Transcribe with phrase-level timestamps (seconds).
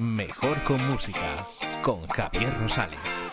[0.00, 1.46] Mejor con música,
[1.82, 3.29] con Javier Rosales.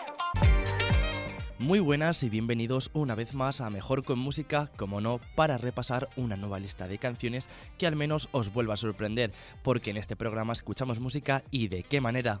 [1.60, 6.08] Muy buenas y bienvenidos una vez más a Mejor con Música, como no, para repasar
[6.14, 7.48] una nueva lista de canciones
[7.78, 9.32] que al menos os vuelva a sorprender,
[9.64, 12.40] porque en este programa escuchamos música y de qué manera,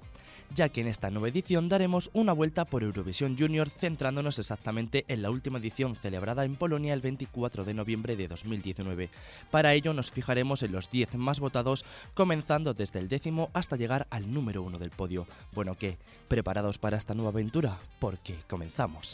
[0.54, 5.22] ya que en esta nueva edición daremos una vuelta por Eurovisión Junior centrándonos exactamente en
[5.22, 9.10] la última edición celebrada en Polonia el 24 de noviembre de 2019.
[9.50, 14.06] Para ello nos fijaremos en los 10 más votados, comenzando desde el décimo hasta llegar
[14.10, 15.26] al número uno del podio.
[15.52, 15.98] Bueno, ¿qué?
[16.28, 17.78] ¿Preparados para esta nueva aventura?
[17.98, 19.07] Porque comenzamos.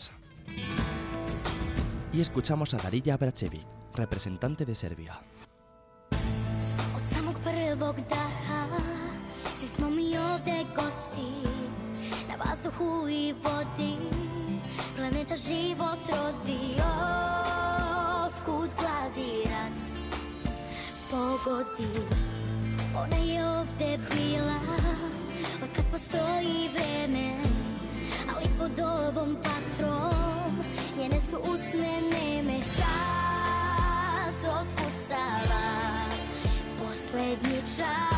[2.13, 5.21] Y escuchamos a Darija Bracevic, representante de Serbia.
[14.95, 15.99] Planeta život
[18.25, 18.71] Otkud
[21.11, 21.89] Pogodi
[22.95, 24.59] Ona je ovde bila
[28.59, 30.59] pod ovom patrom
[30.99, 35.65] Njene su usne neme Sad otkucava.
[36.79, 38.14] Poslednji čas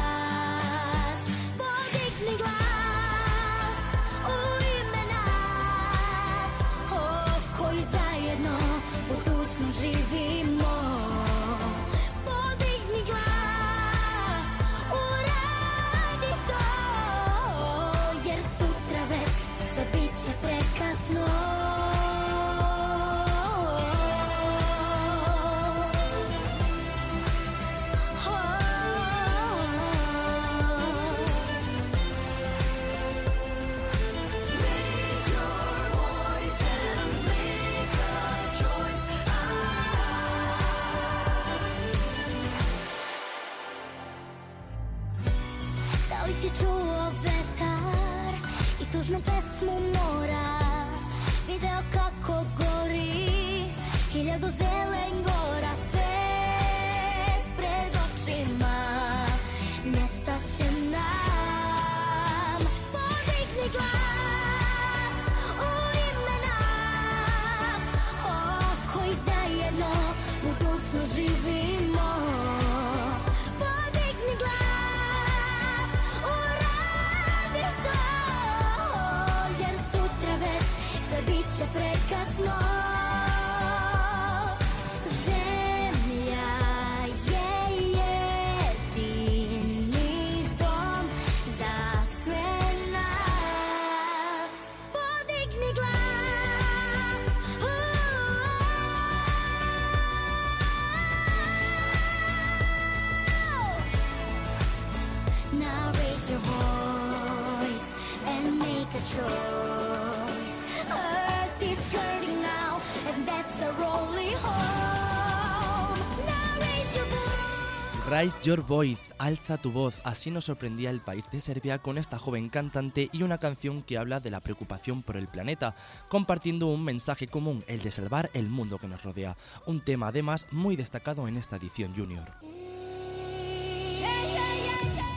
[118.19, 122.19] Raise Your Voice, alza tu voz, así nos sorprendía el país de Serbia con esta
[122.19, 125.75] joven cantante y una canción que habla de la preocupación por el planeta,
[126.09, 130.47] compartiendo un mensaje común, el de salvar el mundo que nos rodea, un tema además
[130.51, 132.33] muy destacado en esta edición junior.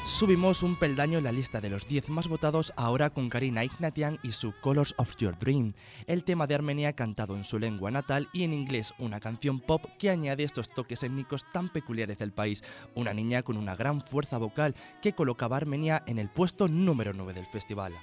[0.09, 4.19] Subimos un peldaño en la lista de los 10 más votados ahora con Karina Ignatian
[4.23, 5.73] y su Colors of Your Dream,
[6.07, 9.85] el tema de Armenia cantado en su lengua natal y en inglés, una canción pop
[9.99, 12.63] que añade estos toques étnicos tan peculiares del país,
[12.95, 17.13] una niña con una gran fuerza vocal que colocaba a Armenia en el puesto número
[17.13, 17.93] 9 del festival.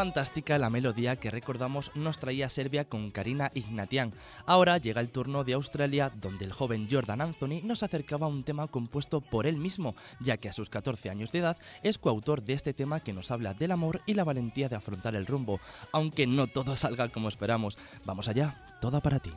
[0.00, 4.14] Fantástica la melodía que recordamos nos traía Serbia con Karina Ignatian.
[4.46, 8.42] Ahora llega el turno de Australia, donde el joven Jordan Anthony nos acercaba a un
[8.42, 12.42] tema compuesto por él mismo, ya que a sus 14 años de edad es coautor
[12.42, 15.60] de este tema que nos habla del amor y la valentía de afrontar el rumbo,
[15.92, 17.76] aunque no todo salga como esperamos.
[18.06, 19.34] Vamos allá, toda para ti.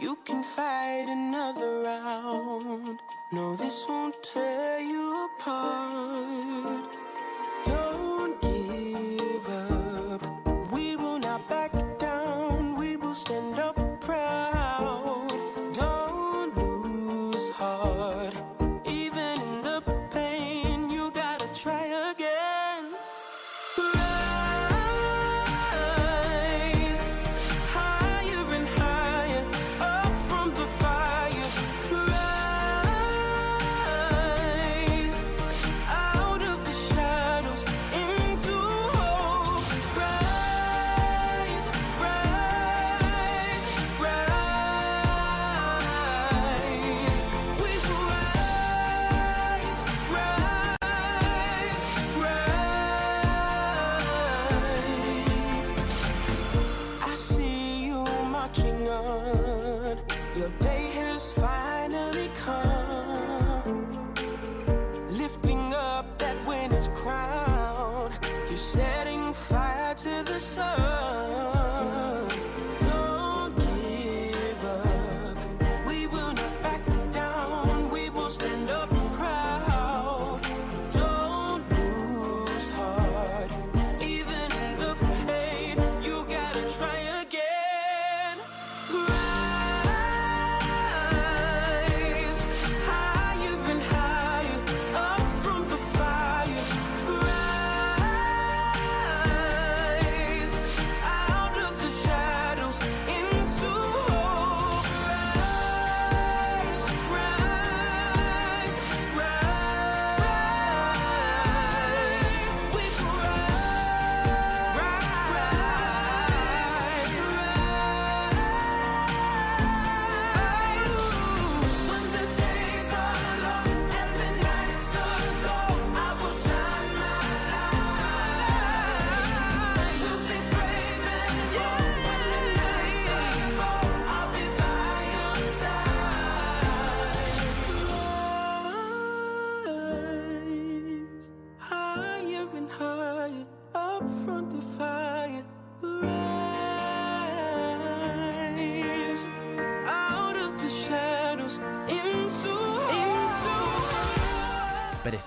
[0.00, 3.00] You can fight another round.
[3.32, 6.96] No, this won't tear you apart.
[7.64, 7.91] Don't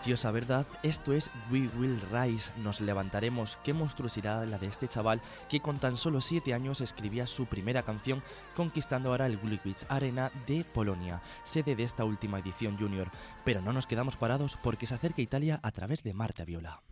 [0.05, 3.57] Preciosa verdad, esto es We Will Rise, nos levantaremos.
[3.63, 5.19] Qué monstruosidad la de este chaval
[5.49, 8.21] que con tan solo 7 años escribía su primera canción,
[8.55, 13.09] conquistando ahora el Gliwice Arena de Polonia, sede de esta última edición junior.
[13.43, 16.83] Pero no nos quedamos parados porque se acerca Italia a través de Marta Viola.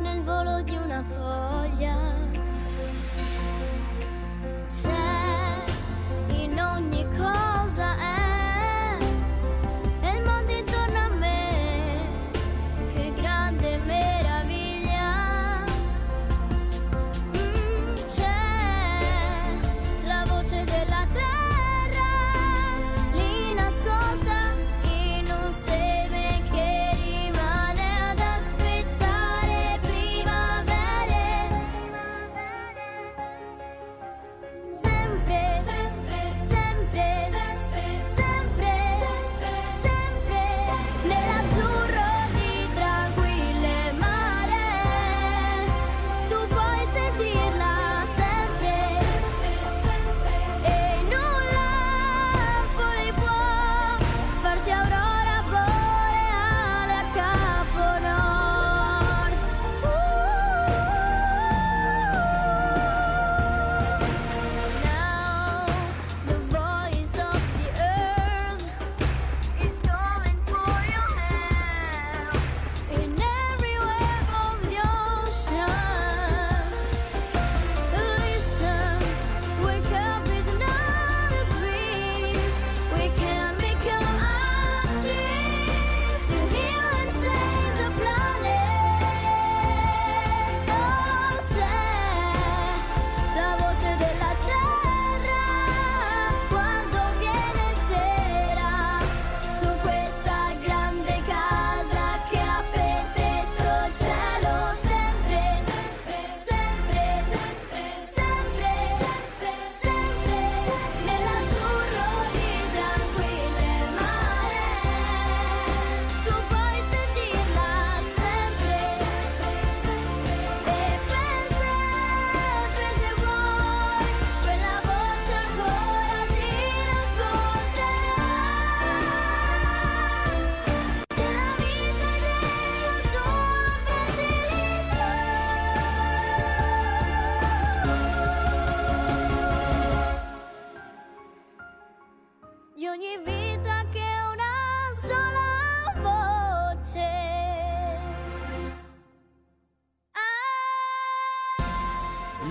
[0.00, 1.96] Nel volo di una foglia.
[4.68, 7.49] C'è, in ogni cosa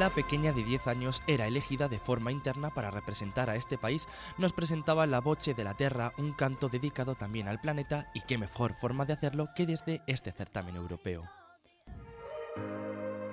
[0.09, 4.53] Pequeña de 10 años era elegida de forma interna para representar a este país, nos
[4.53, 8.75] presentaba La Voce de la Terra, un canto dedicado también al planeta y qué mejor
[8.75, 11.23] forma de hacerlo que desde este certamen europeo.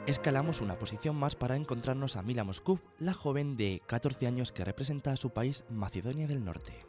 [0.06, 4.64] Escalamos una posición más para encontrarnos a Mila Moscú, la joven de 14 años que
[4.64, 6.84] representa a su país Macedonia del Norte.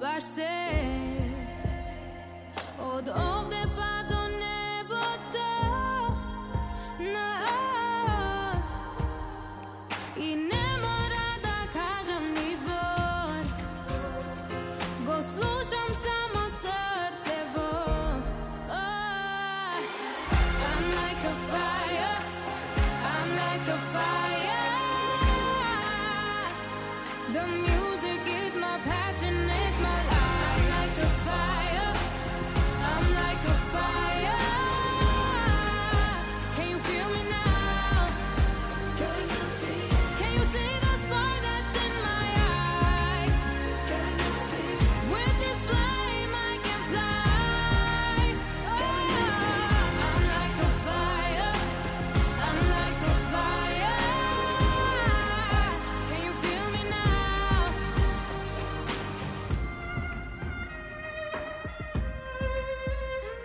[0.00, 1.30] baş sen
[2.80, 3.75] od of the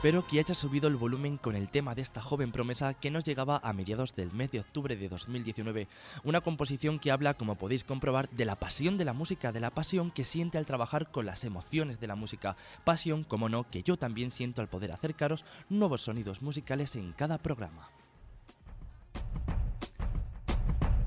[0.00, 3.22] Espero que haya subido el volumen con el tema de esta joven promesa que nos
[3.22, 5.88] llegaba a mediados del mes de octubre de 2019.
[6.24, 9.68] Una composición que habla, como podéis comprobar, de la pasión de la música, de la
[9.68, 12.56] pasión que siente al trabajar con las emociones de la música.
[12.82, 17.36] Pasión, como no, que yo también siento al poder acercaros nuevos sonidos musicales en cada
[17.36, 17.90] programa.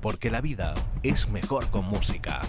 [0.00, 0.72] Porque la vida
[1.02, 2.42] es mejor con música.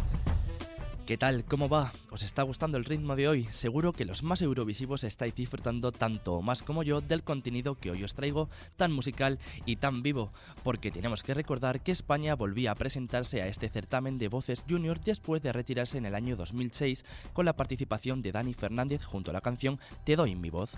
[1.06, 1.46] ¿Qué tal?
[1.46, 1.94] ¿Cómo va?
[2.10, 3.44] ¿Os está gustando el ritmo de hoy?
[3.52, 7.92] Seguro que los más eurovisivos estáis disfrutando tanto o más como yo del contenido que
[7.92, 10.32] hoy os traigo, tan musical y tan vivo,
[10.64, 15.00] porque tenemos que recordar que España volvía a presentarse a este certamen de voces junior
[15.00, 19.34] después de retirarse en el año 2006 con la participación de Dani Fernández junto a
[19.34, 20.72] la canción Te doy mi voz.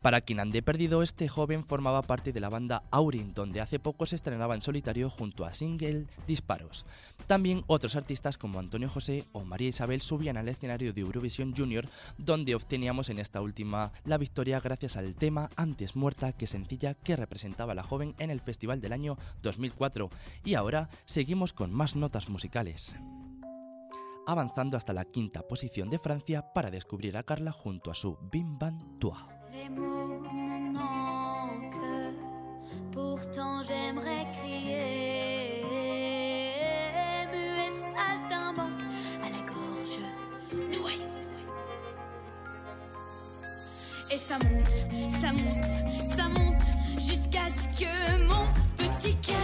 [0.00, 4.06] Para quien ande perdido, este joven formaba parte de la banda Aurin, donde hace poco
[4.06, 6.86] se estrenaba en solitario junto a Single Disparos.
[7.26, 11.86] También otros artistas como Antonio José o María Isabel subían al escenario de Eurovisión Junior,
[12.18, 17.16] donde obteníamos en esta última la victoria gracias al tema Antes Muerta que sencilla que
[17.16, 20.10] representaba a la joven en el festival del año 2004.
[20.44, 22.94] Y ahora seguimos con más notas musicales
[24.24, 28.56] avanzando hasta la quinta posición de Francia para descubrir a Carla junto a su Bim
[28.56, 29.16] Bam Toi.
[44.14, 44.70] Et ça monte,
[45.20, 45.64] ça monte,
[46.14, 46.62] ça monte,
[46.98, 49.41] jusqu'à ce que mon petit cœur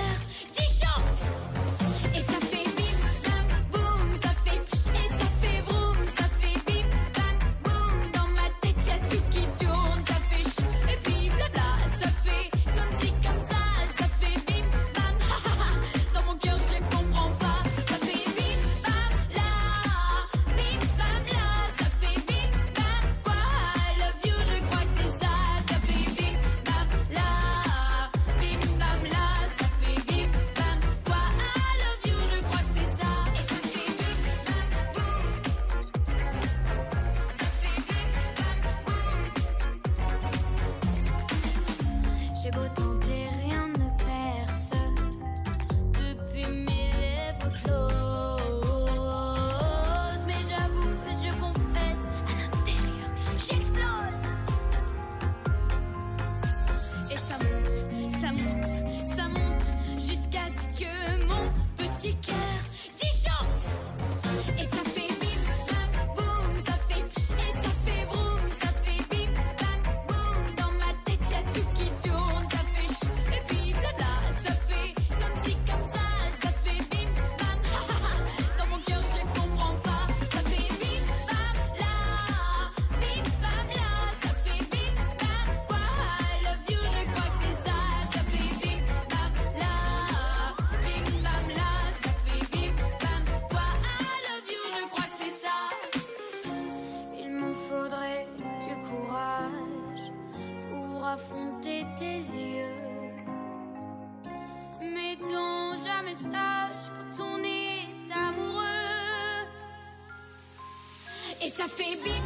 [111.58, 112.22] Essa baby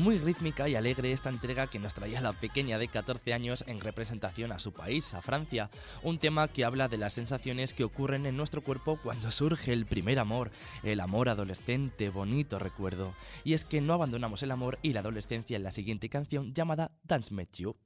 [0.00, 3.80] Muy rítmica y alegre esta entrega que nos traía la pequeña de 14 años en
[3.80, 5.68] representación a su país, a Francia.
[6.02, 9.84] Un tema que habla de las sensaciones que ocurren en nuestro cuerpo cuando surge el
[9.84, 10.52] primer amor,
[10.84, 13.14] el amor adolescente, bonito recuerdo.
[13.44, 16.92] Y es que no abandonamos el amor y la adolescencia en la siguiente canción llamada
[17.02, 17.76] Dance Met You.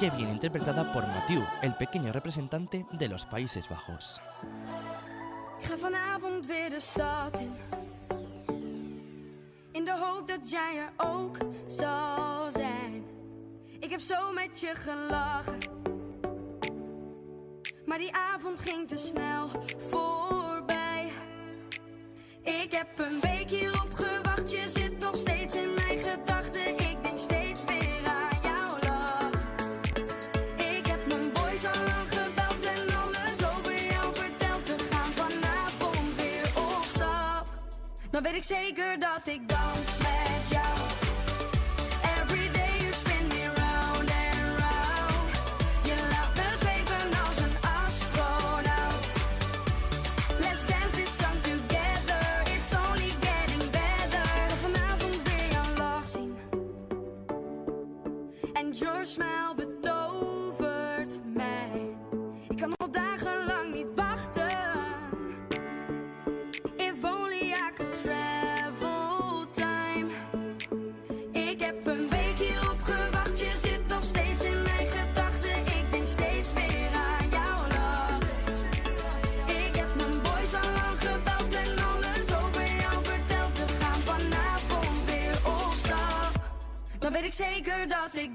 [0.00, 4.18] Que viene interpretada por Mathieu, el pequeño representante de los Países Bajos.
[9.72, 13.04] In de hoop dat jij er ook zal zijn.
[13.80, 15.58] Ik heb zo met je gelachen.
[17.86, 21.12] Maar die avond ging te snel voorbij.
[22.42, 24.50] Ik heb een week hierop gewacht.
[24.50, 26.81] Je zit nog steeds in mijn gedachten.
[38.22, 40.01] Weet ik zeker dat ik dans
[87.88, 88.31] dat ik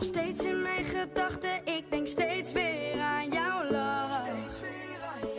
[0.00, 1.54] nog steeds in mijn gedachten.
[1.64, 4.22] Ik denk steeds weer aan jouw lach.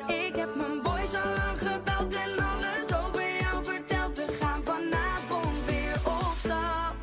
[0.08, 4.18] Ik heb mijn boys al lang gebeld en alles over jou verteld.
[4.18, 6.96] We gaan vanavond weer op stap.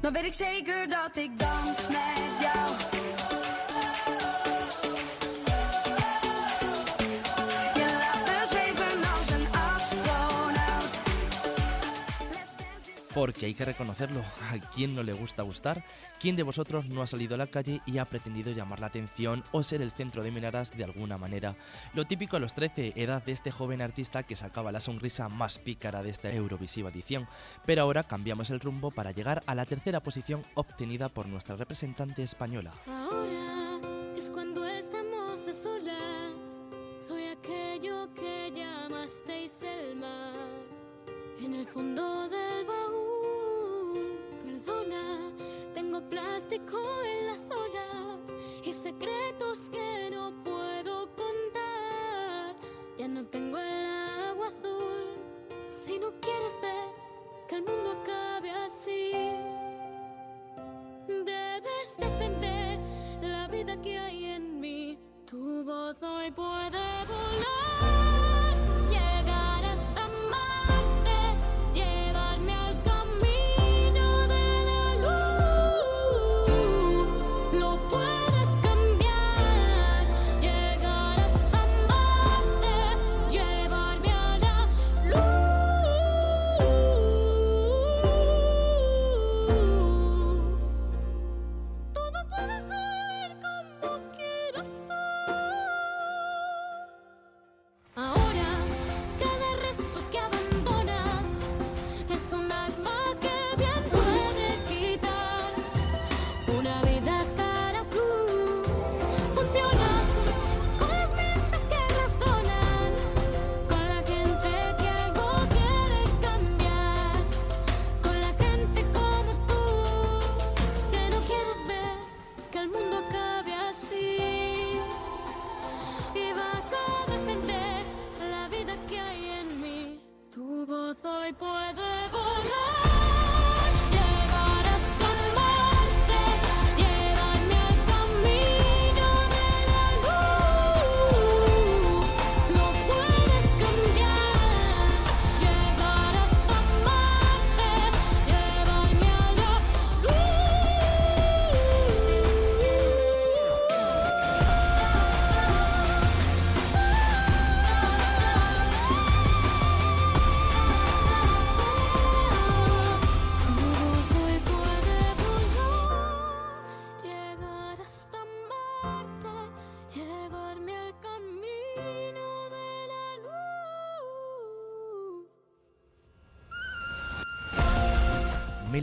[0.00, 0.71] Dan weet ik zeker
[13.22, 14.18] Porque hay que reconocerlo,
[14.50, 15.84] ¿a quién no le gusta gustar?
[16.18, 19.44] ¿Quién de vosotros no ha salido a la calle y ha pretendido llamar la atención
[19.52, 21.54] o ser el centro de miradas de alguna manera?
[21.94, 25.58] Lo típico a los 13, edad de este joven artista que sacaba la sonrisa más
[25.58, 27.28] pícara de esta Eurovisiva edición.
[27.64, 32.24] Pero ahora cambiamos el rumbo para llegar a la tercera posición obtenida por nuestra representante
[32.24, 32.72] española.
[32.88, 33.78] Ahora
[34.16, 36.60] es cuando estamos a solas.
[37.06, 40.81] Soy aquello que llamasteis el mar.
[41.44, 45.32] En el fondo del baúl, perdona,
[45.74, 52.54] tengo plástico en las olas y secretos que no puedo contar.
[52.96, 53.86] Ya no tengo el
[54.30, 55.16] agua azul.
[55.84, 56.88] Si no quieres ver
[57.48, 59.10] que el mundo acabe así.
[61.08, 62.78] Debes defender
[63.20, 64.96] la vida que hay en mí.
[65.26, 67.06] Tu voz hoy puede volar,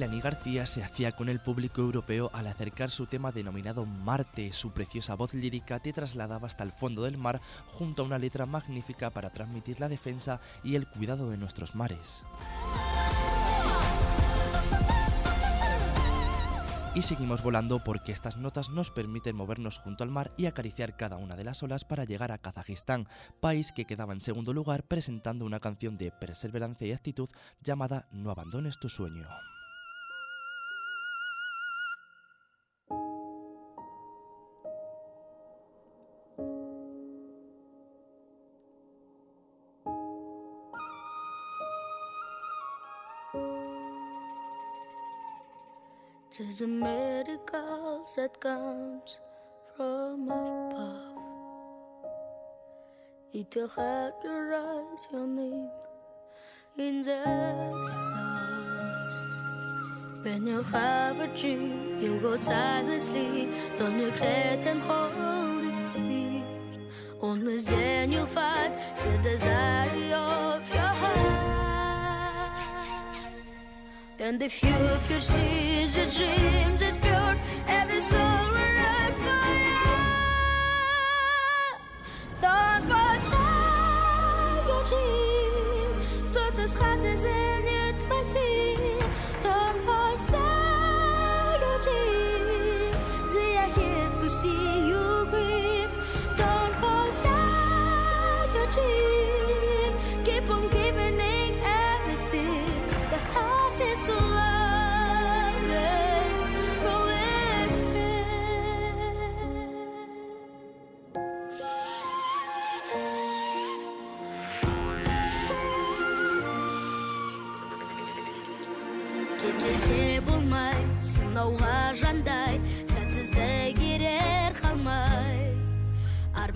[0.09, 4.51] Melanie García se hacía con el público europeo al acercar su tema denominado Marte.
[4.53, 7.39] Su preciosa voz lírica te trasladaba hasta el fondo del mar
[7.73, 12.25] junto a una letra magnífica para transmitir la defensa y el cuidado de nuestros mares.
[16.95, 21.17] Y seguimos volando porque estas notas nos permiten movernos junto al mar y acariciar cada
[21.17, 23.07] una de las olas para llegar a Kazajistán,
[23.39, 27.29] país que quedaba en segundo lugar presentando una canción de perseverancia y actitud
[27.61, 29.27] llamada No abandones tu sueño.
[46.39, 49.17] Tis a miracle that comes
[49.75, 51.17] from above.
[53.33, 55.69] It will help you write your name
[56.77, 57.23] in the
[57.91, 58.63] stars.
[60.23, 63.49] When you have a dream, you go tirelessly.
[63.77, 66.43] Don't regret and hold it here.
[67.19, 70.48] Only then you'll find the desire
[74.29, 74.75] And if you
[75.07, 79.89] pursue the dreams as pure, every soul will run for you.
[82.39, 88.23] Don't forsake your dream, such as hard as in it may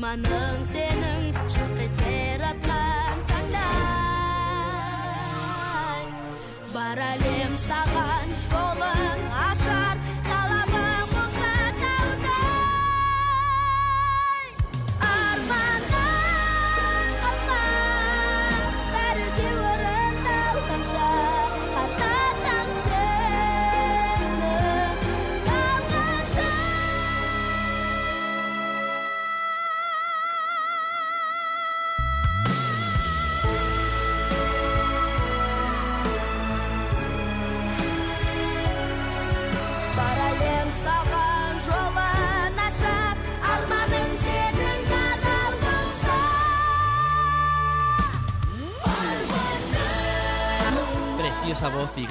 [0.04, 2.52] manang senang secretera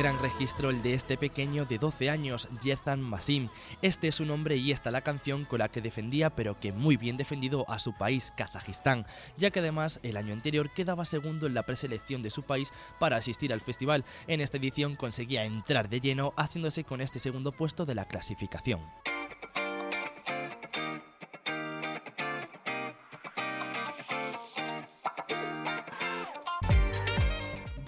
[0.02, 3.48] gran registro el de este pequeño de 12 años, Yezan Masim.
[3.82, 6.96] Este es su nombre y esta la canción con la que defendía, pero que muy
[6.96, 11.54] bien defendido a su país, Kazajistán, ya que además el año anterior quedaba segundo en
[11.54, 14.04] la preselección de su país para asistir al festival.
[14.26, 18.80] En esta edición conseguía entrar de lleno, haciéndose con este segundo puesto de la clasificación.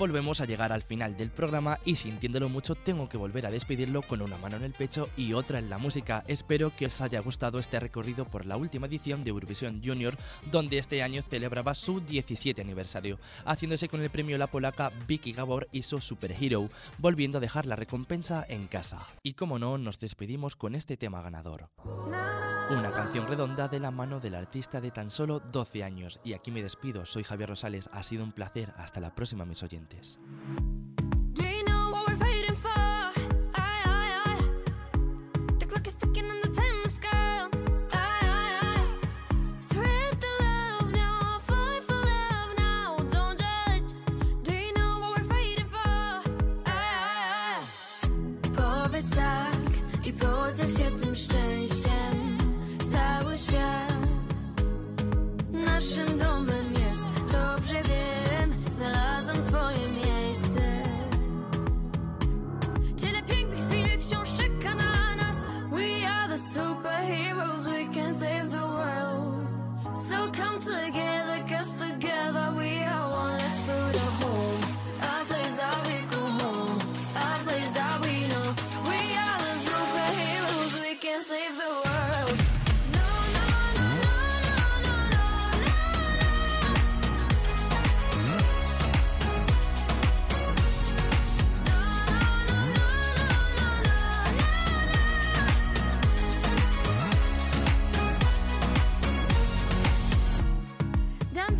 [0.05, 4.03] Volvemos a llegar al final del programa y sintiéndolo mucho tengo que volver a despedirlo
[4.03, 6.23] con una mano en el pecho y otra en la música.
[6.27, 10.19] Espero que os haya gustado este recorrido por la última edición de Eurovisión Junior,
[10.51, 15.69] donde este año celebraba su 17 aniversario, haciéndose con el premio la polaca Vicky Gabor
[15.73, 19.07] y su Superhero, volviendo a dejar la recompensa en casa.
[19.23, 21.71] Y como no, nos despedimos con este tema ganador.
[22.71, 26.19] Una canción redonda de la mano del artista de tan solo 12 años.
[26.25, 29.63] Y aquí me despido, soy Javier Rosales, ha sido un placer, hasta la próxima mis
[29.63, 30.19] oyentes.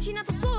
[0.05, 0.54] ci na.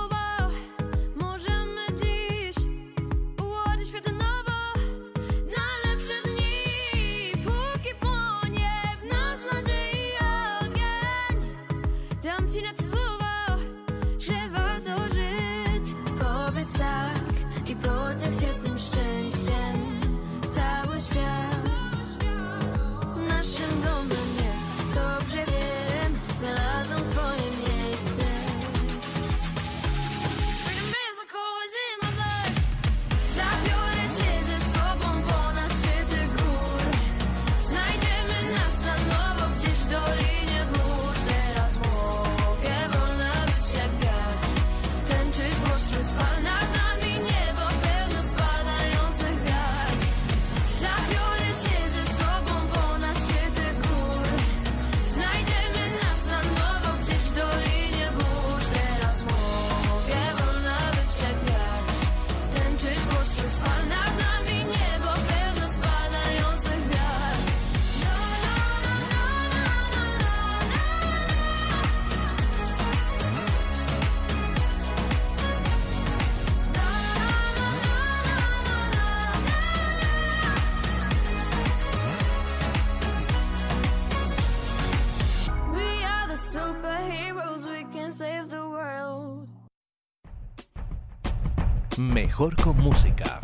[92.35, 93.39] Mejor con música.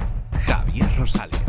[0.45, 1.40] Javier Rosales.